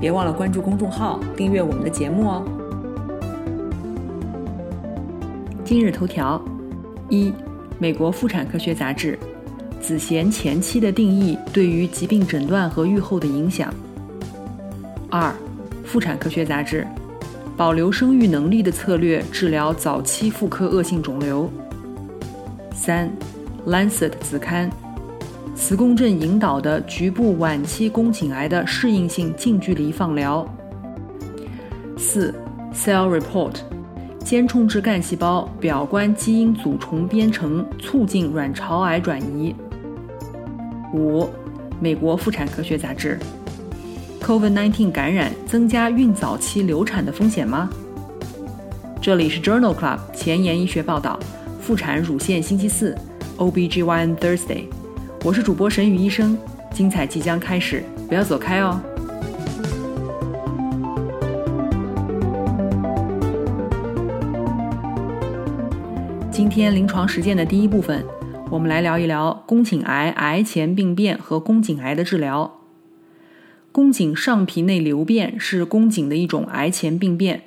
[0.00, 2.42] 别忘了关注公众号，订阅我们的节目哦。
[5.62, 6.42] 今日头条：
[7.10, 7.30] 一、
[7.78, 9.18] 美国妇产科学杂志，
[9.78, 13.72] 子痫前期的定义对于疾病诊断和预后的影响。
[15.10, 15.30] 二、
[15.84, 16.86] 妇产科学杂志，
[17.54, 21.50] 保留生育能力的策略治疗早期妇科恶性肿瘤。
[22.72, 23.10] 三，
[23.70, 24.70] 《Lancet》子刊。
[25.60, 30.44] 磁共振引导的局部晚期宫颈癌的适应性近距离放疗。
[31.98, 32.34] 四
[32.74, 33.52] ，Cell Report，
[34.24, 39.54] 间充质干细胞表观基因组重编程促进卵巢癌转移。
[40.94, 41.28] 五，
[41.78, 43.18] 美国妇产科学杂志
[44.22, 47.68] ，COVID-19 感染增加孕早期流产的风险吗？
[49.02, 51.20] 这里是 Journal Club 前沿医学报道，
[51.60, 52.96] 妇产乳腺星期四
[53.36, 54.64] ，OBGYN Thursday。
[55.22, 56.36] 我是主播沈宇医生，
[56.72, 58.80] 精彩即将开始，不要走开哦。
[66.30, 68.02] 今天临床实践的第一部分，
[68.50, 72.58] 我们来聊一聊宫颈癌癌前病变和宫颈癌的治疗。
[73.70, 77.42] 宫颈上皮内瘤变是宫颈的一种癌前病变，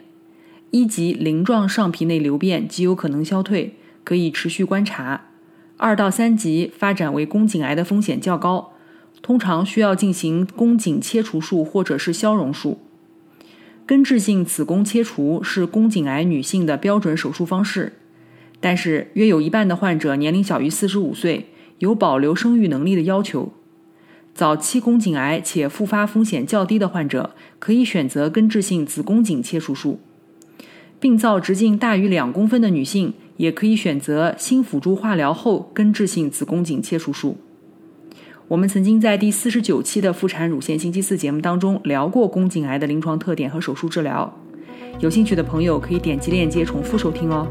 [0.69, 5.21] 一级鳞状上皮内瘤变极有可能消退，可以持续观察。
[5.83, 8.71] 二到三级发展为宫颈癌的风险较高，
[9.21, 12.79] 通常需要进行宫颈切除术或者是消融术。
[13.85, 17.91] 根治性子宫切除是宫颈癌女性的标准手术方式，
[18.61, 21.49] 但是约有一半的患者年龄小于四十五岁，
[21.79, 23.51] 有保留生育能力的要求。
[24.33, 29.99] 早期宫颈癌且复发风险较低的患者，可以选择根治性子宫颈切除术。
[31.01, 33.13] 病灶直径大于两公分的女性。
[33.37, 37.37] 也可以选择新辅助化疗后根治性子宫颈切除术。
[38.49, 44.31] 我们曾经在第四十九期的妇产乳腺星期四节目当中聊过宫颈癌的临床特点和手术治疗，
[44.99, 47.47] 有兴趣的朋友可以点击链接重复收听哦。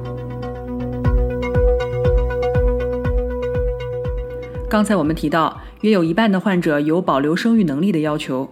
[4.68, 8.50] 刚才我们提到，约有一半的患者有保留生育能力的要求，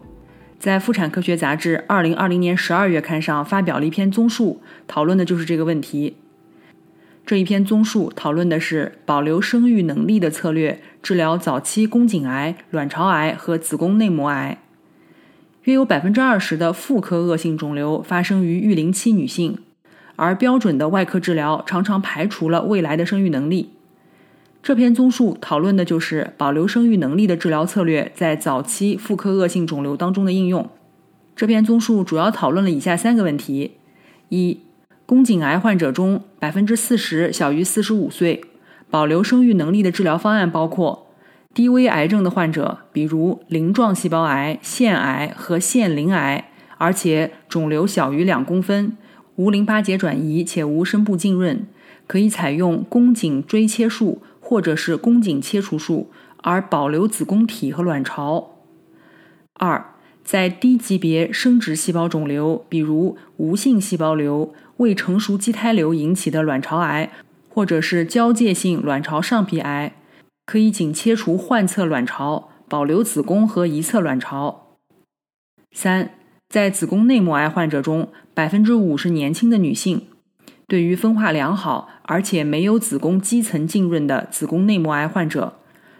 [0.58, 6.16] 在妇产科学杂志二零二零年十二月刊上发表了一篇综述，讨论的就是这个问题。
[7.30, 14.58] 这一篇综述讨论的是保留生育能力的策略治疗早期宫颈癌、卵巢癌和子宫内膜癌。
[15.62, 19.56] 约有百分之二十的妇科恶性肿瘤发生于育龄期女性，
[20.16, 23.70] 而标准的外科治疗常常排除了未来的生育能力。
[24.60, 30.68] 这篇综述讨论的就是保留生育能力的治疗策略在早期妇科恶性肿瘤当中的应用。
[31.36, 33.76] 这篇综述主要讨论了以下三个问题：
[34.30, 34.58] 一。
[35.10, 38.44] 宫颈癌患者中，百分之四十小于四十五岁，
[38.90, 41.08] 保留生育能力的治疗方案包括
[41.52, 48.96] 低危癌症的患者，比如鳞状细胞癌、腺癌和腺鳞癌，而且肿瘤小于两公分，
[49.34, 51.66] 无淋巴结转移且无深部浸润，
[52.06, 56.12] 可以采用宫颈锥切术或者是宫颈切除术，
[56.44, 58.60] 而保留子宫体和卵巢。
[59.54, 59.86] 二，
[60.22, 64.54] 在低级别生殖细胞肿瘤，比如无性细胞瘤。
[64.80, 67.10] 未成熟畸胎瘤引起的卵巢癌，
[67.50, 69.92] 或者是交界性卵巢上皮癌，
[70.46, 74.78] 可以仅切除患侧卵巢，保留子宫和一侧卵巢。
[75.72, 76.12] 三，
[76.48, 80.06] 在子宫内膜癌患者中，百分之五是年轻的女性。
[80.66, 85.58] 对于分化良好而且没有子宫肌层浸润的子宫内膜癌患者，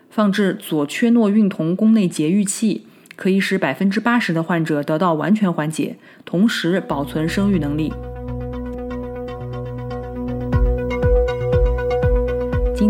[0.09, 7.93] 放置左缺诺孕酮宫内节育器，可以使百分之八十的患者得到完全缓解，同时保存生育能力。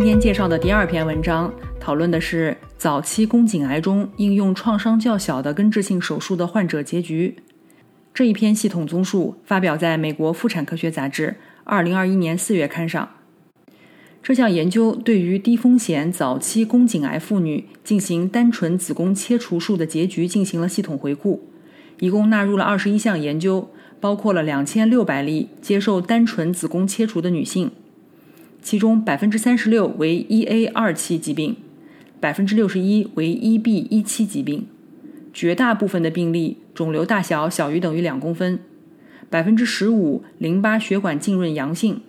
[0.00, 7.37] 今天介绍的第二篇文章讨论的是早期宫颈癌中应用创伤较小的根治性手术的患者结局。
[8.14, 13.11] 这一篇系统综述发表在美国妇产科学杂志二零二一年四月刊上。
[14.23, 21.50] 这项研究对于低风险早期宫颈癌妇女进行单纯子宫切除术的结局进行了系统回顾，
[21.99, 23.69] 一共纳入了二十一项研究，
[24.00, 27.70] 包括了两千六百例接受单纯子宫切除的女性。
[28.62, 31.57] 其中百分之三十六为一 A 二期疾病，
[32.21, 34.67] 百分之六十一为一 B 一期疾病，
[35.33, 38.61] 绝大部分的病例肿瘤大小小于等于两公分，
[39.31, 42.01] 百分之十五淋巴血管浸润阳性。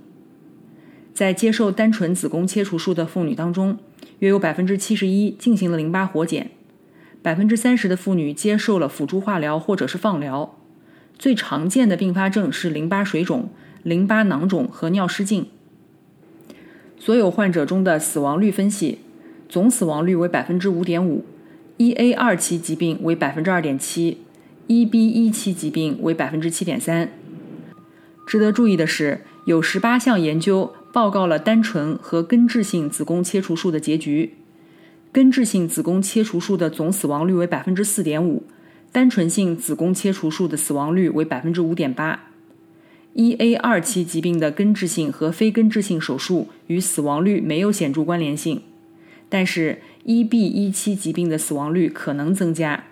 [1.14, 3.78] 在接受单纯子宫切除术的妇女当中，
[4.20, 6.52] 约有百分之七十一进行了淋巴活检，
[7.22, 10.58] 百分之三十的妇女接受了辅助化疗或者是放疗。
[11.18, 13.50] 最常见的并发症是淋巴水肿、
[13.84, 15.48] 淋巴囊肿和尿失禁。
[17.04, 19.00] 所有患者中的死亡率分析，
[19.50, 21.26] 总死亡率为百分之五点五
[21.80, 24.20] ，EA 二期疾病为百分之二点七
[24.68, 27.10] ，EB 一期疾病为百分之七点三。
[28.28, 30.76] 值得注意的是，有十八项研究。
[30.94, 34.34] 报告了单纯和根治性子宫切除术的结局。
[35.12, 38.44] 根治性子宫切除术的总死亡率为百分之四点五，
[38.92, 42.31] 单纯性子宫切除术的死亡率为百分之五点八。
[43.14, 48.62] E A 二期疾病的根治性和非根治性手术与死亡率没有显著关联性，
[49.28, 52.86] 但是 E B 一期疾病的死亡率可能增加。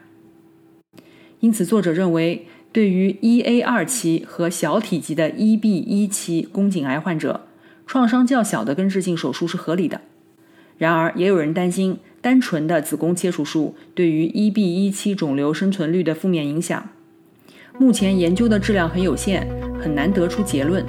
[1.40, 7.46] 因此，作者认为，对于 E A 二期和小体积的 E B 一期宫颈癌患者。
[7.88, 10.02] 创伤较小的根治性手术是合理的，
[10.78, 16.90] 然而也有人担心单纯的子宫切除术对于 EB 一期肿瘤生存率的负面影响。
[17.80, 19.48] 目前研究的质量很有限，
[19.82, 20.86] 很难得出结论。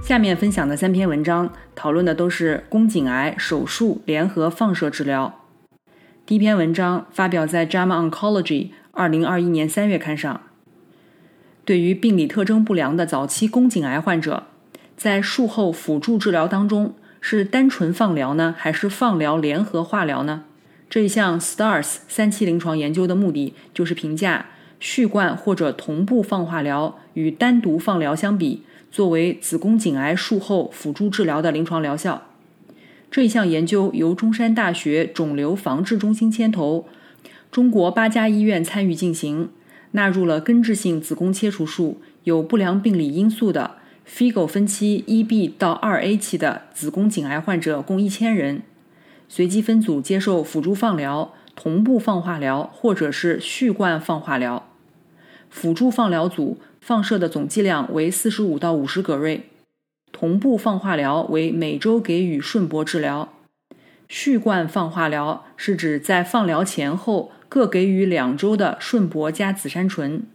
[0.00, 5.40] 下面分享的三篇文章讨论的都是宫颈癌手术联合放射治疗。
[6.24, 8.44] 第一篇文章发表在《JAMA Oncology》
[8.92, 10.42] 二零二一年三月刊上。
[11.64, 14.44] 对于病理特征不良的早期宫颈癌患者，
[14.96, 20.44] 在术后辅助治疗当中，是单纯放疗呢，还是放疗联合化疗呢？
[20.88, 24.46] 这一项 STARS 三期临床研究的目的就是评价
[24.78, 32.28] 序贯或者同步放化疗与单独放疗相比，作为子宫颈癌术后辅助治疗的临床疗效。
[33.10, 36.86] 这一项研究由中山大学肿瘤防治中心牵头，
[37.50, 39.50] 中国八家医院参与进行。
[39.92, 43.76] 纳入了根治性子宫切除术有不良病理因素的
[44.08, 48.62] FIGO 分期 1B 到 2A 期的子宫颈癌患者共一千人，
[49.34, 54.68] 随机分组接受辅助放疗、同步放化疗或者是序贯放化疗。
[55.50, 59.48] 辅助放疗组放射的总剂量为四十五到五十葛瑞，
[60.12, 63.32] 同步放化疗为每周给予顺铂治疗。
[64.08, 67.32] 序贯放化疗是指在放疗前后。
[67.46, 70.26] 各给予两周的顺铂加紫杉醇。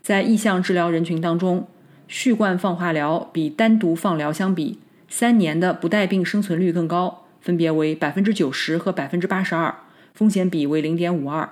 [0.00, 1.66] 在意向治疗人群当中，
[2.06, 4.78] 序贯放化疗比单独放疗相比，
[5.08, 9.74] 三年的不带病生存率更高，分别为百分之九十和百分之八十二，
[10.12, 11.48] 风险比为零点五二。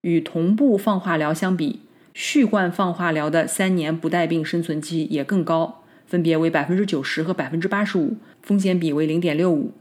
[0.00, 1.82] 与同步放化疗相比，
[2.12, 9.72] 序贯放化疗的三年不带病生存期也更高，分别为百分之九十和百分之八十五，风险比为零点六五。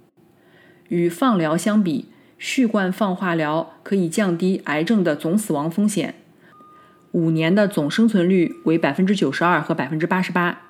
[0.89, 2.05] 与放疗相比。
[2.37, 6.13] 序贯放化疗可以降低癌症的总死亡风险，
[7.13, 10.61] 五年的总生存率为百分之九十二和百分之八十八。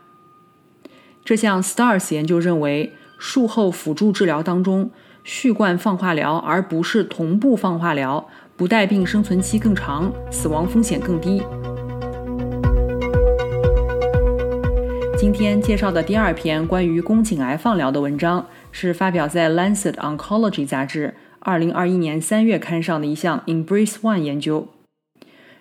[1.25, 4.89] 这项 STARS 研究认为，术后辅助治疗当中，
[5.23, 8.27] 序贯放化疗而不是同步放化疗，
[8.57, 11.43] 不带病生存期更长，死亡风险更低。
[15.15, 21.13] 今天介绍的第二篇关于宫颈癌放疗的文章，是发表在《Lancet Oncology》杂志。
[21.41, 24.69] 二零二一年三月刊上的一项 Embrace One 研究，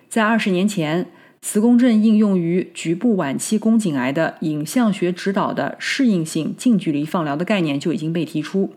[0.09, 1.11] 在二十年前，
[1.41, 8.73] 磁共振应用于局部晚期宫颈癌的影像学指导的适应性近距离放疗的概念就已经被提出。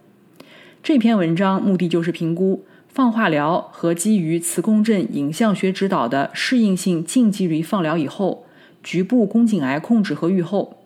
[0.83, 8.47] 这篇文章目的就是评估放化疗和基于磁共振影像学指导的适应性近距离放疗以后，
[8.83, 10.79] 局部宫颈癌控制和预后。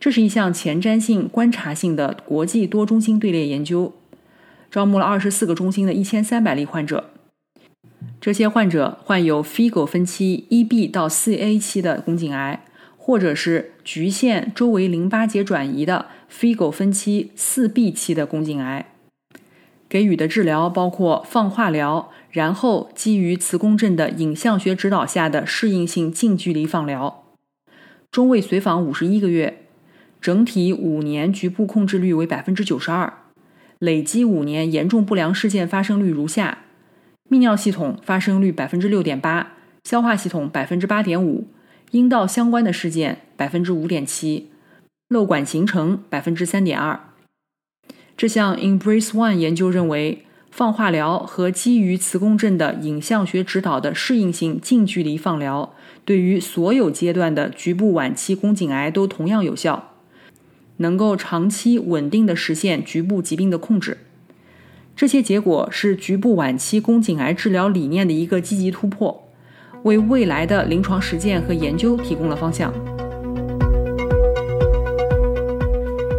[0.00, 3.92] 这是一项前瞻性、观察性的国际多中心队列研究。
[4.70, 7.10] 招募了二十四个中心的一千三百例患者，
[8.20, 12.64] 这些患者患有 FIGO 分期 1B 到四 A 期的宫颈癌，
[12.96, 18.86] 或者是局限周围淋巴结转移的 FIGO 分期四 B 期的宫颈癌。
[19.88, 27.24] 给予的治疗包括放化疗，然后基于磁共振的影像学指导下的适应性近距离放疗。
[28.10, 29.62] 中位随访五十一个月，
[30.20, 33.12] 整体五年局部控制率为百分之九十二。
[33.78, 36.64] 累积五年严重不良事件发生率如下：
[37.30, 39.54] 泌尿系统发生率百分之六点八，
[39.84, 41.48] 消化系统百分之八点五，
[41.90, 44.50] 阴道相关的事件百分之五点七，
[45.08, 46.98] 瘘管形成百分之三点二。
[48.16, 59.94] 这项 Embrace One 研究认为，放化疗和基于磁共振的影像学指导的适应性近距离放疗，对于所有阶段的局部晚期宫颈癌都同样有效。
[60.78, 63.98] 能够长期稳定的实现局部疾病的控制。
[64.98, 69.28] 这些结果是局部晚期宫颈癌治疗理念的一个积极突破，
[69.84, 72.74] 为未来的临床实践和研究提供了方向。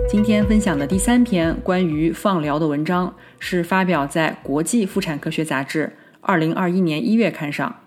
[0.10, 7.82] 今天分享的第三篇关于放疗的文章是发表在《国际妇产科学杂志》二零二一年一月刊上。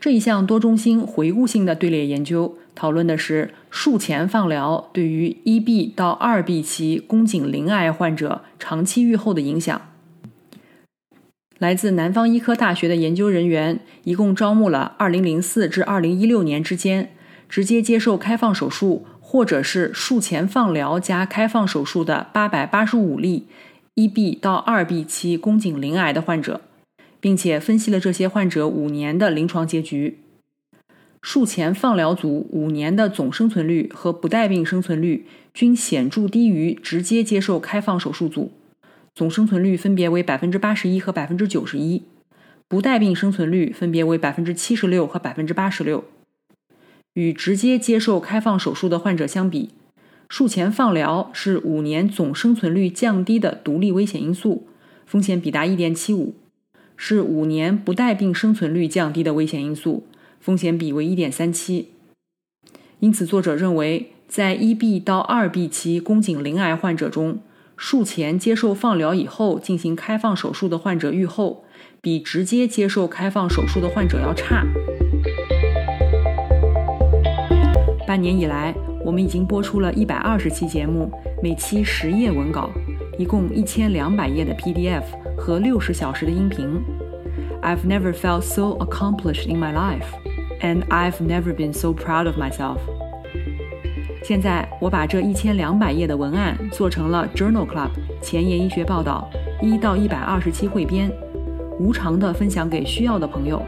[0.00, 9.82] 这一项多中心回顾性的队列研究讨论的是术前放疗对于一 B 到二 B 期宫颈鳞癌患者长期预后的影响。
[11.58, 17.10] 来自南方医科大学的研究人员一共招募了2004至2016年之间
[17.48, 23.48] 直接接受开放手术或者是术前放疗加开放手术的885例
[23.94, 26.60] 一 B 到二 B 期宫颈鳞癌的患者。
[27.20, 30.18] 并且分析了这些患者五年的临床结局。
[31.20, 38.52] 术前放疗组五年的总生存率和不带病生存率均显著低于直接接受开放手术组，
[39.14, 42.02] 总生存率分别为百分之八十一和百分之九十一，
[42.68, 46.04] 不带病生存率分别为百分之七十六和百分之八十六。
[47.14, 49.70] 与直接接受开放手术的患者相比，
[50.28, 54.68] 术前放疗是五年总生存率降低的独立危险因素，
[55.04, 56.34] 风险比达一点七五。
[57.00, 60.04] 是五年不带病生存率降低的危险因素，
[60.40, 61.90] 风险比为一点三七。
[63.00, 67.40] 因此，作者认为，在一 B 到二 B 期宫颈鳞癌患者中，
[67.76, 71.64] 术前接受放疗以后进行开放手术的患者预后，
[72.00, 74.64] 比直接接受开放手术的患者要差。
[78.06, 81.10] 半年以来，我们已经播出了一百二十期节目，
[81.42, 82.70] 每期十页文稿，
[83.18, 85.02] 一共一千两百页的 PDF。
[85.38, 86.82] 和六十小时的音频。
[87.62, 90.04] I've never felt so accomplished in my life,
[90.60, 92.78] and I've never been so proud of myself.
[94.22, 99.30] 现在我把这一千两百页的文案做成了 Journal Club 前沿医学报道
[99.62, 101.10] 一到一百二十期汇编，
[101.78, 103.62] 无偿的分享给需要的朋友。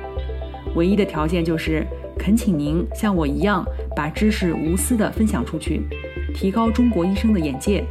[0.75, 1.87] 唯一的条件就是
[2.18, 3.64] 恳请您像我一样
[3.97, 5.82] 把知识无私的分享出去，
[6.35, 7.85] 提高中国医生的眼界。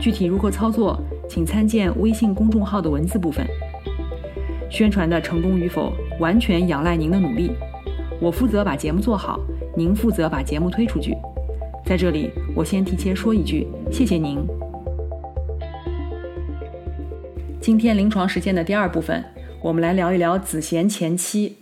[0.00, 1.00] 具体如何操作？
[1.28, 3.46] 请参见微信公众号的文字部分。
[4.68, 7.52] 宣传的成功与否，完全仰赖您的努力。
[8.20, 9.40] 我负责把节目做好，
[9.74, 11.16] 您负责把节目推出去。
[11.86, 14.46] 在这里，我先提前说一句，谢谢您。
[17.62, 19.24] 今天临床实践的第二部分，
[19.62, 21.56] 我们来聊一聊子痫前期。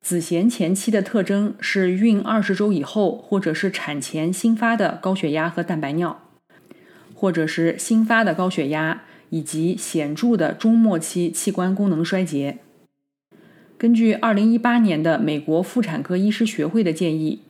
[0.00, 6.18] 子痫前期的特征是孕二十周以后，或者是产前新发的高血压和蛋白尿。
[7.14, 12.58] 或者是新发的高血压，以及显著的中末期器官功能衰竭。
[13.82, 17.40] 根据2018年的美国妇产科医师学会的建议，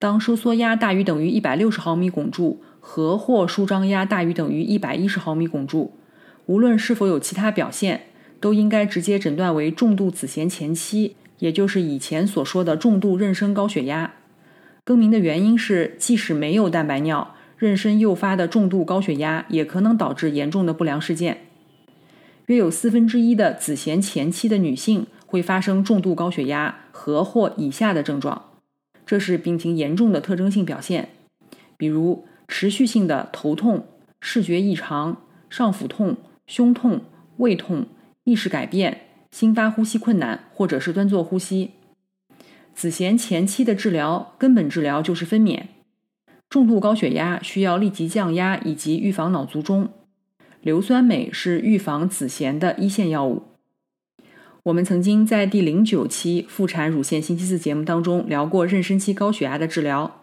[0.00, 5.92] 当收缩压大于等于160毫米汞柱和或舒张压大于等于110毫米汞柱，
[6.46, 8.06] 无论是否有其他表现，
[8.40, 14.14] 都应该直接诊断为重度子痫前期，也就是以前所说的重度妊娠高血压。
[14.82, 17.36] 更名的原因是，即使没有蛋白尿。
[17.60, 21.42] 妊娠诱发的重度高血压也可能导致严重的不良事件。
[22.46, 28.52] 约有四分之一的子痫前期的女性会发生重度高血压和或以下的症状，
[29.04, 31.10] 这是病情严重的特征性表现，
[31.76, 33.86] 比如持续性的头痛、
[34.18, 36.16] 视觉异常、上腹痛、
[36.46, 37.02] 胸痛、
[37.36, 37.84] 胃痛、
[38.24, 41.72] 意识改变、新发呼吸困难或者是端坐呼吸。
[42.74, 45.64] 子痫前期的治疗根本治疗就是分娩。
[46.48, 49.90] 重度高血压需要立即降压以及预防脑卒中，
[50.62, 53.42] 硫酸镁是预防子痫的一线药物。
[54.66, 60.22] 我们曾经在第零九期妇产乳腺星期四节目当中聊过妊娠期高血压的治疗，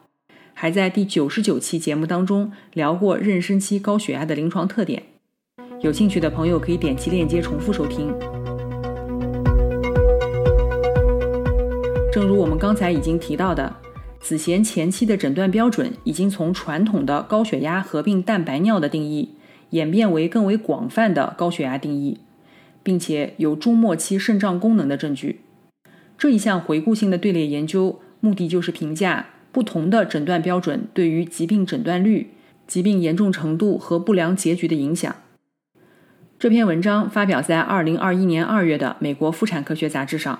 [0.53, 5.01] 还在第九十九期节目当中聊过妊娠期高血压的临床特点。
[5.79, 8.13] 有兴趣的朋友可以点击链接重复收听。
[12.12, 13.73] 正如我们刚才已经提到的。
[14.19, 19.29] 子痫前期的诊断标准已经从传统的高血压合并蛋白尿的定义，
[19.69, 22.19] 演变为更为广泛的高血压定义，
[22.84, 25.40] 并且有中末期肾脏功能的证据。
[26.18, 32.32] 这一项回顾性的队列研究目的就是评价不同的诊断标准对于疾病诊断率、
[32.68, 35.16] 疾病严重程度和不良结局的影响。
[36.38, 40.40] 这篇文章发表在2021年2月的美国妇产科学杂志上。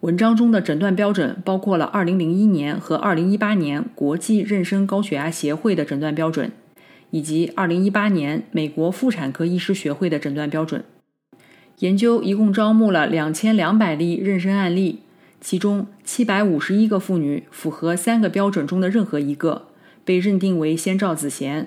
[0.00, 6.52] 文章中的诊断标准包括了2001年和2018年国际妊娠高血压协会的诊断标准，
[7.10, 10.84] 以及2018年美国妇产科医师学会的诊断标准。
[11.80, 14.98] 研究一共招募了2200例妊娠案例，
[15.40, 19.68] 其中751个妇女符合三个标准中的任何一个，
[20.04, 21.66] 被认定为先兆子痫。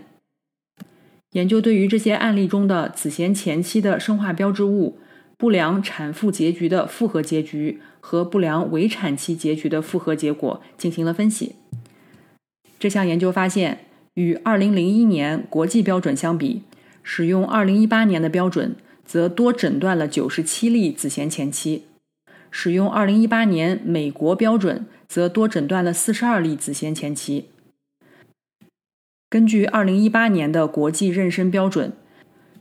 [1.31, 4.97] 研究对于这些案例中的子痫前期的生化标志物、
[5.37, 11.55] 不良产妇结局的复合结局和不良围产期结局的复合结果进行了分析。
[12.77, 16.63] 这项研究发现，与2001年国际标准相比，
[17.01, 18.75] 使用2018年的标准
[19.11, 21.81] 则多诊断了97例子痫前期；
[22.49, 27.47] 使用2018年美国标准则多诊断了42例子痫前期。
[29.29, 31.91] 根据2018年的国际妊娠标准，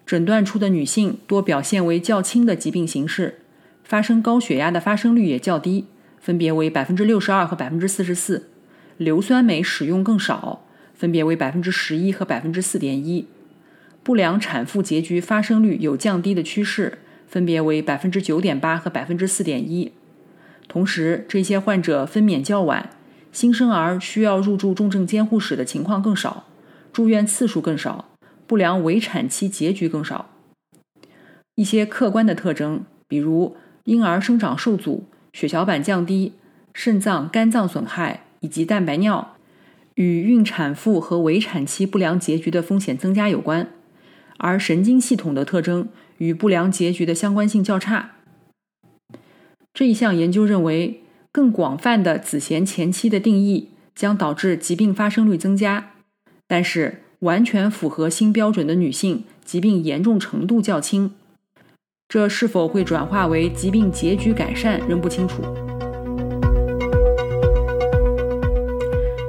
[0.05, 3.39] 诊断出的女性多表现为较轻的疾病形式，
[3.85, 5.85] 发生高血压的发生率也较低，
[6.19, 8.43] 分别为62%和44%。
[8.97, 13.29] 硫酸镁使用更少，分别为百分之十一和百分之四点一。
[14.03, 19.93] 不良产妇结局发生率有降低的趋势，分别为百分之九点八和百分之四点一。
[20.69, 22.91] 同时，这些患者分娩较晚，
[23.33, 26.45] 新生儿需要入住重症监护室的情况更少，
[26.93, 28.11] 住院次数更少，
[28.47, 30.31] 不良围产期结局更少。
[31.55, 36.33] 一些客观的特征，比如婴儿生长受阻、血小板降低、
[36.73, 38.25] 肾脏、肝脏损害。
[38.43, 39.37] 以及蛋白尿
[39.97, 43.69] 与孕产妇和围产期不良结局的风险增加有关，
[44.41, 48.13] 而神经系统的特征与不良结局的相关性较差。
[49.73, 55.93] 这一项研究认为，更广泛的子痫前期的定义将导致疾病发生率增加，
[56.47, 61.13] 但是完全符合新标准的女性疾病严重程度较轻，
[62.09, 65.43] 这是否会转化为疾病结局改善仍不清楚。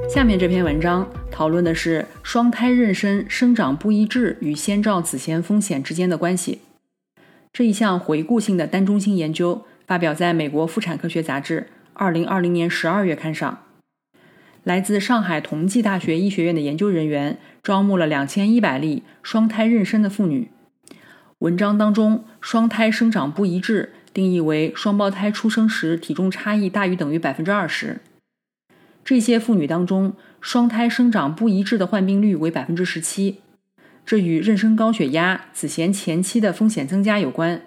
[0.08, 6.60] 下面这篇文章讨论的是双胎妊娠生长不一致与先兆子痫风险之间的关系。
[7.52, 13.62] 这一项回顾性的单中心研究发表在美国妇产科学杂志2020年12月刊上。
[14.62, 20.50] 来自上海同济大学医学院的研究人员招募了2100例双胎妊娠的妇女。
[21.38, 27.96] 文章当中，双胎生长不一致定义为双胞胎出生时体重差异大于等于20%。
[29.04, 33.38] 这些妇女当中，双胎生长不一致的患病率为百分之十七，
[34.04, 37.62] 这与妊娠高血压、子痫前期的风险增加有关。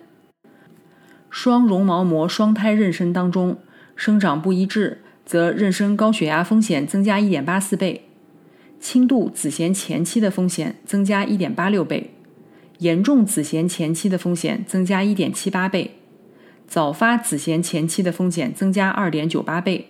[1.29, 3.57] 双绒毛膜双胎妊娠当中，
[3.95, 8.09] 生长不一致则妊娠高血压风险增加一点八四倍，
[8.77, 12.11] 轻度子痫前期的风险增加一点八六倍，
[12.79, 15.95] 严重子痫前期的风险增加一点七八倍，
[16.67, 19.87] 早发子痫前期的风险增加二点九八倍。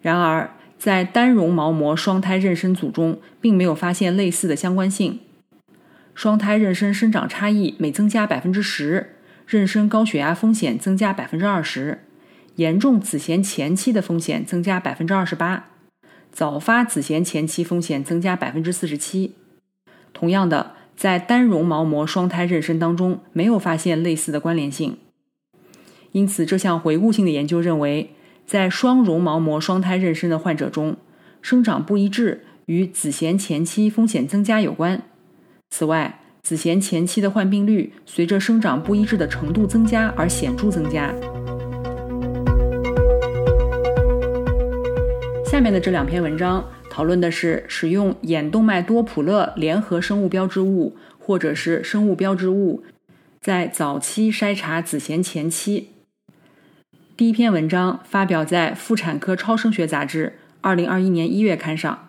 [0.00, 0.50] 然而，
[0.84, 5.18] 在单绒毛膜双胎妊娠组中，并没有发现类似的相关性。
[6.14, 9.14] 双胎妊娠生长差异每增加百分之十，
[9.48, 12.00] 妊娠高血压风险增加百分之二十，
[12.56, 15.70] 严重子痫前期的风险增加百分之二十八，
[16.30, 19.32] 早发子痫前期风险增加百分之四十七。
[20.12, 24.98] 同样的，在单绒毛膜双胎妊娠当中，没有发现类似的关联性。
[26.12, 28.13] 因此，这项回顾性的研究认为。
[28.46, 30.96] 在双绒毛膜双胎妊娠的患者中，
[31.40, 35.02] 生长不一致与子痫前期风险增加有关。
[35.70, 41.12] 此外，子痫前期的患病率随着生长不一致的程度增加而显著增加。
[45.46, 52.82] 下面的这两篇文章讨论的是使用眼动脉多普勒联合生物标志物或者是生物标志物，
[53.40, 55.93] 在早期筛查子痫前期。
[57.16, 62.08] 第一篇文章发表在《妇产科超声学杂志》二零二一年一月刊上。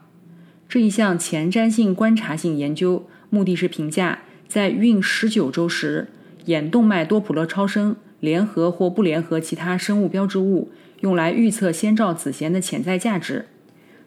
[0.68, 6.08] 这一项前瞻性观察性研究，目的是评价在孕十九周时，
[6.46, 13.46] 眼动脉多普勒超声联合或不联合其他生物标志物，用来预测先兆子痫的潜在价值。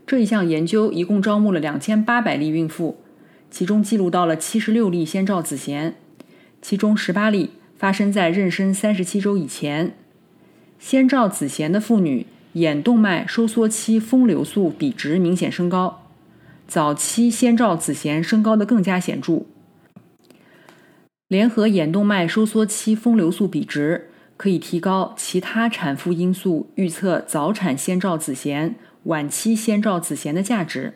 [0.05, 2.99] 这一项研究一共招募了两千八百例孕妇，
[3.53, 5.93] 其中记录到了七十六例先兆子痫，
[6.61, 9.95] 其中十八例发生在妊娠三十七周以前。
[10.79, 16.07] 先兆子痫的妇女眼动脉收缩期风流素比值明显升高，
[16.67, 19.43] 早期先兆子痫升高的更加显著。
[21.27, 30.95] 联合眼动脉收缩期风流素比值可以提高其他产妇因素预测早产先兆子痫、晚期先兆子痫的价值，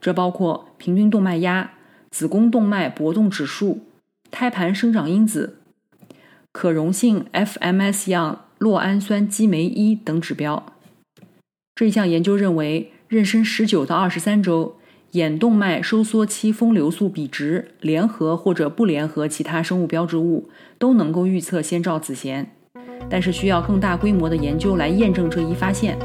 [0.00, 1.72] 这包括平均动脉压、
[2.10, 3.84] 子宫动脉搏动指数、
[4.30, 5.58] 胎盘生长因子、
[6.52, 8.46] 可溶性 FMS 样。
[8.60, 10.74] 酪氨酸激酶一等指标。
[11.74, 14.76] 这项研究认为，妊娠十九到二十三周，
[15.12, 22.44] 眼动脉收缩期风流素比值联合或者不联合其他生物标志物，都能够预测先兆子痫，
[23.08, 25.98] 但是需要更大规模的研究来验证这一发现。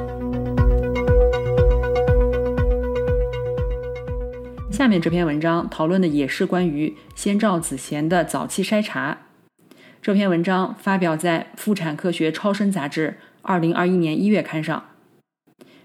[4.72, 9.25] 下面这篇文章讨论的也是关于先兆子痫的早期筛查。
[10.06, 14.86] 这篇文章发表在《妇产科学超声杂志》二零二一年一月刊上。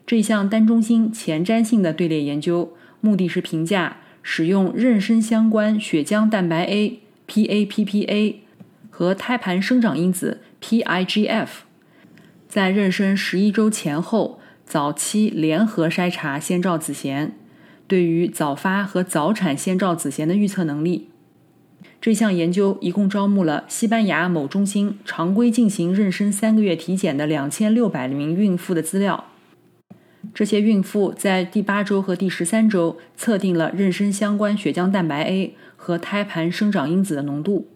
[0.06, 8.35] 这项单中心前瞻性的队列研究，目的是评价使用妊娠相关血浆蛋白 A（PAPPA）
[8.90, 11.48] 和胎盘生长因子 （PIGF）
[12.46, 17.30] 在妊娠十一周前后早期联合筛查先兆子痫
[17.88, 21.09] 对于早发和早产先兆子痫的预测能力。
[22.00, 29.26] 这项研究一共招募了西班牙某中心常规进行妊娠三个月体检的两千六百名孕妇的资料。
[30.32, 37.68] 这些孕妇在第八周和第十三周测定了妊娠相关血浆蛋白 A 和胎盘生长因子的浓度。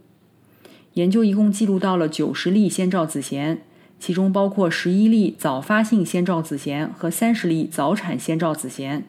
[0.94, 3.58] 研究一共记录到了九十例先兆子痫，
[3.98, 9.02] 其中包括十一例早发性先兆子痫和三十例早产先兆子痫。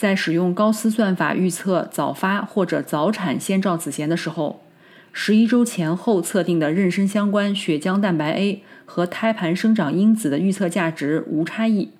[0.00, 4.62] 在使用高斯算法预测早发或者早产先兆子痫的时候，
[5.12, 11.90] 十一周前后测定的妊娠相关血浆蛋白 A 和胎盘生长因子的预测价值无差异。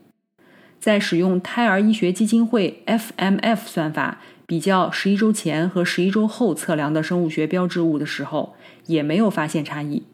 [0.79, 8.55] 在使用胎儿医学基金会 FMF 算法比较十一周前和十一周后测量的生物学标志物的时候，
[8.87, 10.05] 也没有发现差异。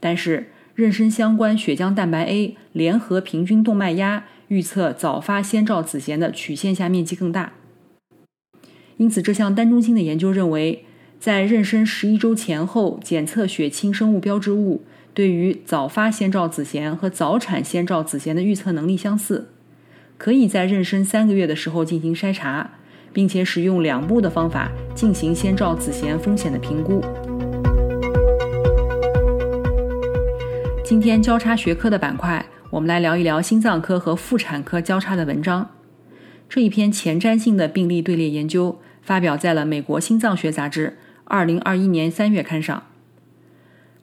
[0.00, 4.24] 但是，妊娠相关血浆蛋白 A 联合平均动脉压。
[4.52, 7.54] 预测早发先兆子痫的曲线下面积更大，
[8.98, 10.84] 因此这项单中心的研究认为，
[11.18, 14.82] 在妊娠十一周前后检测血清生物标志物
[15.14, 19.48] 对于早发先兆子痫和早产先兆子痫的预测能力相似，
[20.18, 22.72] 可以在妊娠三个月的时候进行筛查，
[23.10, 27.02] 并且使用两步的方法进行先兆子痫风险的评估。
[30.84, 32.44] 今天交叉学科的板块。
[32.72, 35.72] 我们来聊一聊心脏科和妇产科交叉的文章。
[36.48, 40.88] 这一篇前瞻性的病例队列研究发表在了《美国心脏学杂志》
[41.24, 42.84] 二零二一年三月刊上。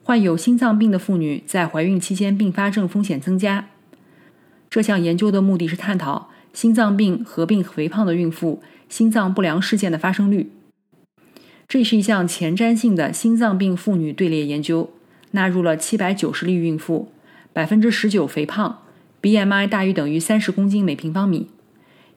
[0.03, 3.69] 患有心脏病的妇女在怀孕期间并发症风险增加。
[4.69, 10.51] 这项研究的目的是探讨心脏病合并肥胖的孕妇心脏不良事件的发生率。
[11.67, 14.91] 这是一项前瞻性的心脏病妇女队列研究，
[15.31, 17.11] 纳入了七百九十例孕妇。
[17.59, 18.83] 百分之十九肥胖
[19.21, 21.49] ，BMI 大于等于三十公斤每平方米，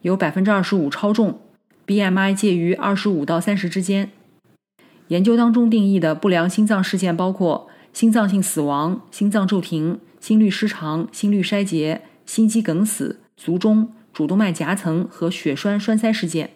[0.02, 1.40] 有百分之二十五超重
[1.84, 4.12] ，BMI 介于二十五到三十之间。
[5.08, 16.50] 研究当中定义的不良心脏事件包括心脏性死亡、心脏骤停、心律失常、心律衰竭、心肌梗死、卒中、主动脉夹层和血栓栓塞事件。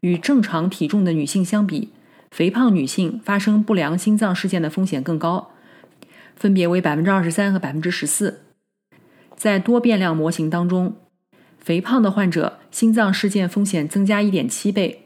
[0.00, 1.90] 与正常体重的女性相比，
[2.30, 5.50] 肥胖女性发生不良心脏事件的风险更高。
[6.36, 8.42] 分别为百分之二十三和百分之十四。
[9.36, 10.96] 在多变量模型当中，
[11.58, 15.02] 肥胖的患者心脏事件风险增加一点七倍，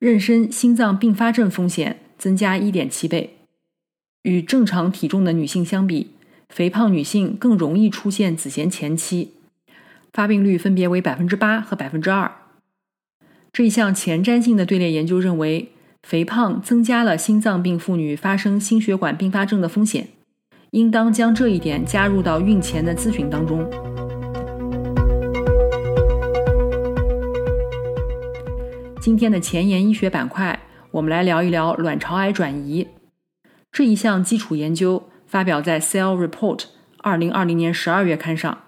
[0.00, 3.36] 妊娠心脏并发症风险增加一点七倍。
[4.22, 6.12] 与正常体重的女性相比，
[6.48, 9.34] 肥胖女性更容易出现子痫前期，
[10.12, 12.32] 发病率分别为百分之八和百分之二。
[13.52, 20.08] 这一项前瞻性的队列研究认为，肥胖增加了心脏病妇女发生心血管并发症的风险。
[20.74, 23.64] 应当将这一点加入到孕前的咨询当中。
[29.00, 30.58] 今天的前沿医学板块，
[30.90, 32.88] 我们来聊一聊卵巢癌转移
[33.70, 36.58] 这一项基础研究，发表在《Cell Report》
[36.98, 38.58] 二零二零年十二月刊上。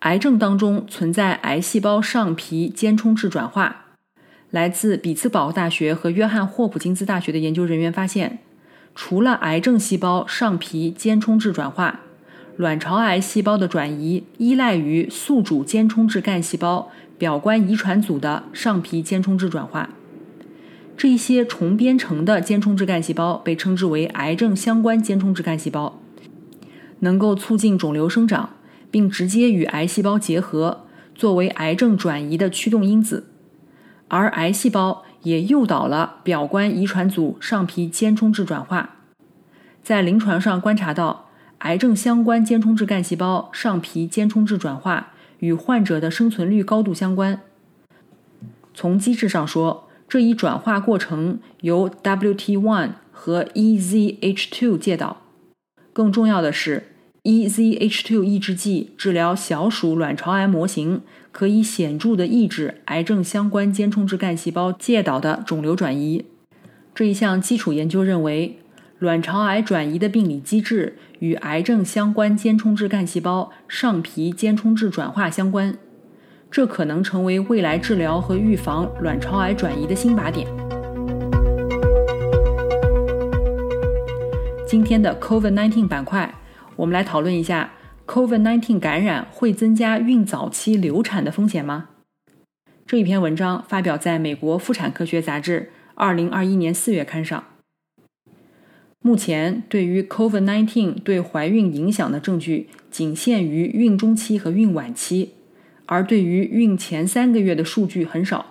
[0.00, 3.86] 癌症当中存在癌细胞上皮间充质转化。
[4.50, 8.40] 来自比兹堡大学和约翰霍普金斯大学的研究人员发现。
[8.94, 12.00] 除了癌症细胞上皮间充质转化，
[12.56, 19.90] 卵巢癌细胞的转移依赖于宿主间充质干细胞表观遗传组的上皮间充质转化。
[20.96, 25.98] 这一些重编程的间充质干细胞被称之为癌症相关间充质干细胞，
[26.98, 28.50] 能够促进肿瘤生长，
[28.90, 33.28] 并直接与癌细胞结合，作为癌症转移的驱动因子。
[34.08, 35.04] 而癌细胞。
[35.22, 38.96] 也诱导了表观遗传组上皮间充质转化，
[39.82, 41.28] 在临床上观察到，
[41.58, 47.40] 癌症相关间充质干细胞上皮间充质转化与患者的生存率高度相关。
[48.72, 55.18] 从机制上说，这一转化过程由 WT1 和 EZH2 介导。
[55.92, 56.89] 更重要的是。
[57.22, 66.24] EZH2 抑制剂治疗小鼠卵巢癌模型，可以显著地抑制癌症相关间充质干细胞介导的肿瘤转移。
[66.94, 68.58] 这一项基础研究认为，
[68.98, 75.76] 卵巢癌转移的病理机制与癌症相关间充质干细胞上皮间充质转化相关。
[76.50, 80.48] 这可能成为未来治疗和预防卵巢癌转移的新靶点。
[84.66, 86.32] 今天的 COVID-19 板块，
[86.80, 87.72] 我们来讨论一下
[88.06, 91.90] COVID-19 感染会增加孕早期流产的风险吗？
[92.86, 97.44] 这一篇文章发表在美国妇产科学杂志2021年4月刊上。
[99.02, 105.34] 目前，对于 COVID-19 对怀孕影响的证据仅限于孕中期和孕晚期，
[105.84, 108.49] 而对于孕前三个月的数据很少。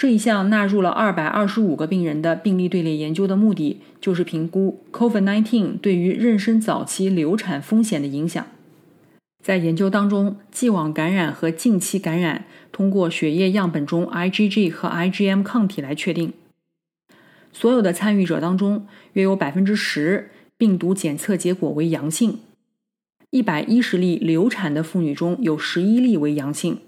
[0.00, 8.46] 这一项纳入了二百二十五个病人的病例队列研究的目的，就是评估 COVID-19 对于妊娠早期流产风险的影响。
[9.44, 16.32] 在研究当中，既往感染和近期感染通过血液样本中 IgG 和 IgM 抗体来确定。
[17.52, 22.38] 所有的参与者当中，约有百分之十病毒检测结果为阳性。
[23.28, 26.78] 一百一十例流产的妇女中有十一例为阳性，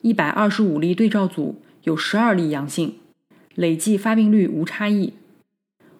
[0.00, 1.62] 一百二十五例对照组。
[1.84, 2.94] 有十二例阳性，
[3.54, 5.14] 累计发病率无差异。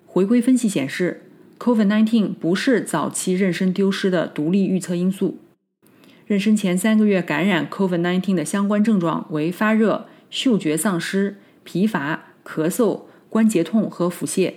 [0.06, 1.22] 回归分析显示
[1.58, 5.38] ，COVID-19 不是早期妊娠丢失的独立预测因素。
[6.28, 14.54] 妊娠前三个月感染 COVID-19 的相关症状为发热、嗅觉丧失、疲乏、咳嗽、关节痛和腹泻，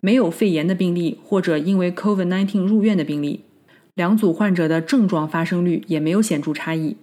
[0.00, 3.44] 没有肺炎的病例或者因为 COVID-19 入院的病例。
[3.94, 6.96] 两组患者的症状发生率也没有显著差异。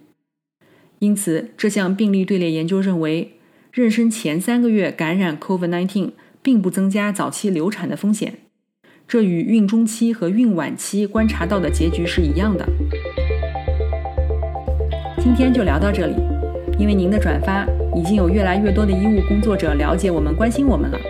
[1.00, 3.32] 因此，这项病例队列研究认为，
[3.72, 6.10] 妊娠前三个月感染 COVID-19
[6.42, 8.34] 并不增加早期流产的风险，
[9.08, 12.68] 这与孕中期和孕晚期观察到的结局是一样的。
[15.18, 16.16] 今天就聊到这里，
[16.78, 21.00] 因为您的转发，已经有越来越多的医务工作者了解我们、关心我们了。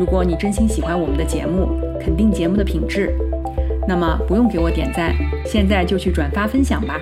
[0.00, 1.68] 如果你真心喜欢我们的节目，
[2.00, 3.14] 肯定节目的品质，
[3.86, 5.14] 那么不用给我点赞，
[5.46, 7.00] 现在就去转发分享吧。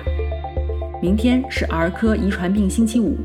[1.01, 3.17] 明天是儿科遗传病星期五，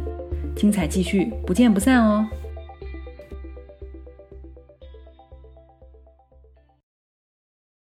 [0.55, 2.25] 精彩继续，不见不散哦。